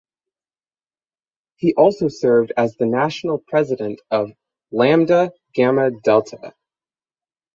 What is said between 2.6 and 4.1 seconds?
the national president